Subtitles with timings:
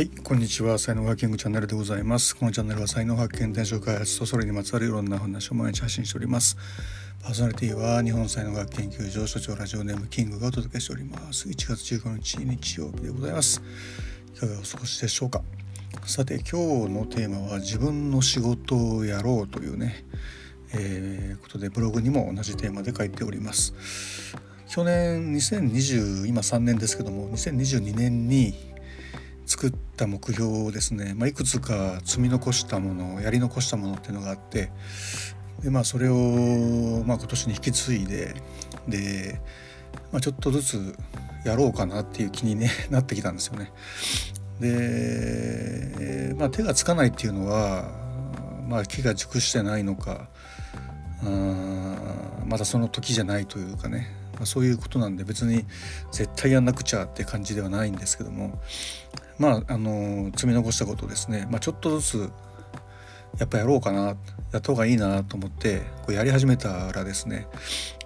[0.00, 0.78] はいこんにちは。
[0.78, 2.34] 才能ハッキングチャンネルでございます。
[2.34, 6.56] このチャンネルは才能発見転職開発とそれにまつわるいろんな話を毎日発信しております。
[7.22, 11.50] パーソナリティは日本才能学研究所所長ラジオネームキングがお届けしております。
[11.50, 13.60] 1月15日日曜日でございます。
[14.34, 15.42] いかがお過ごしでしょうか？
[16.06, 20.06] さて今日のテーマは自分の仕事をやろうというね
[20.72, 23.74] えー、ことでブログにも同じテーマで書いております。
[24.66, 28.70] 去年2020今3年ですけども2022年に
[29.50, 34.70] 作った目標をですね、まあ、いくつか積み残したものやり残したものっていうのがあって
[35.60, 38.34] で、まあ、それを、まあ、今年に引き継いで
[38.86, 39.40] で、
[40.12, 40.96] まあ、ちょっとずつ
[41.44, 43.72] やろうかなっていう気に、ね、 なってきたんですよね。
[44.60, 47.90] で、まあ、手がつかないっていうのは、
[48.68, 50.28] まあ、木が熟してないのか
[51.24, 51.26] あ
[52.46, 55.64] まだその時じゃないというかね、ま、そういうことなんで別に
[56.12, 58.60] 絶対やんなくちゃって感じではないんですけども
[59.40, 62.32] まああの積み残したことですね、まあ、ちょっとずつ
[63.38, 64.16] やっぱやろうかな
[64.52, 67.46] やった方がいいなと思ってこうやり始めたらですね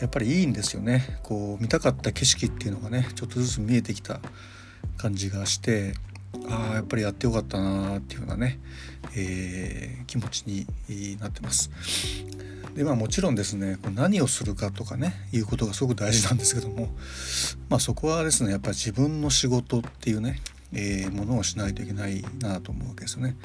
[0.00, 4.20] やっぱりいいんですよねこう見たかった景色っていうのがねちょっとずつ見えてきた
[4.96, 5.94] 感じがして
[6.48, 8.58] ああやっぱりやってよかったなっていうようなね、
[9.16, 10.66] えー、気持ちに
[11.20, 11.70] なってます。
[12.74, 16.88] でまあもちろんですね何をするかとかねいうことがすごく大事なんですけども
[17.68, 20.40] まあそこはですねやっぱり自分の仕事っていうね
[20.72, 23.36] えー、ものをしないといけないなと思うわけですよね。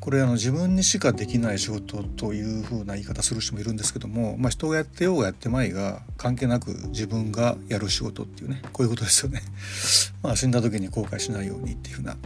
[0.00, 9.42] これあの自分にしかできない仕事というふうな言い方する人もいるんですけども、まあ、人がやってようがやってまいが関係なく自分がやる仕事っていうねこういうことですよね。
[10.22, 12.16] まあ、死んだ時に後悔しないようにっていうふうな、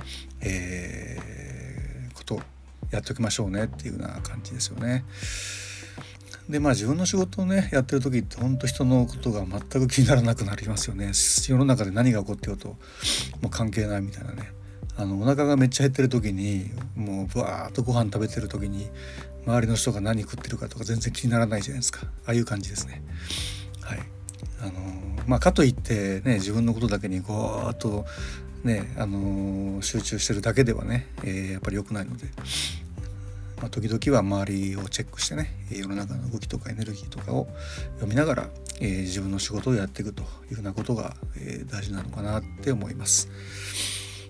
[0.41, 2.43] えー、ことを
[2.93, 5.05] やっておきましょうねっていうような感じですよね。
[6.49, 11.13] でまあ自分の仕事をねやってる時って本当人のことが全く気にならなくなりますよね。
[11.15, 12.77] 世の中で何が起こってようとも
[13.47, 14.53] う関係ないみたいなね。
[14.97, 18.89] あのお腹がめっちゃ減ってる時にもうブワーッとご飯食べてる時に
[19.47, 22.07] 周りの人が何食ってるかとか全然気にならないじゃないですか。
[22.27, 23.03] ああいう感じですね。
[23.81, 23.99] はい。
[24.61, 24.73] あの
[25.27, 28.05] まあかといってね自分のことだけにゴーッと
[28.63, 32.27] ねあの集中してるだけではね、えー、やっぱり良くないので。
[33.65, 37.49] まあ、時々は周りをチェックしてね世の中の動きとかエネルギーとかを
[37.95, 38.49] 読みながら、
[38.79, 43.31] えー、自分の仕事をやっていくというふうなことが、えー、大事なのかなって思います。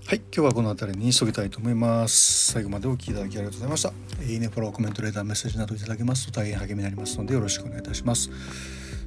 [0.06, 2.52] はい、今日はこの辺りに急ぎたいと思います。
[2.52, 3.92] 最後までお聴きいただきありがとうございました。
[4.24, 8.30] いいね、フォロー、コメント、レーター、メッセージなどいただけますと大変励みになりますのでよろしくお願いいたします。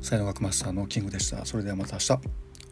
[0.02, 1.46] 才能学マスターのキングでした。
[1.46, 2.20] それではまた明日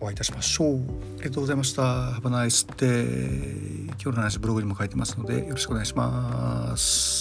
[0.01, 0.75] お会いいたしましょう。
[0.75, 0.79] あ
[1.19, 1.83] りがとうございました。
[1.83, 3.85] Have a nice day.
[3.91, 7.14] 今日の話ブログにも書いてますのでよろしくお願いします。